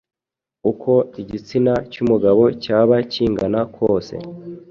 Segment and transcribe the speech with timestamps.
[0.71, 4.15] uko igitsina cy’umugabo cyaba kingana kose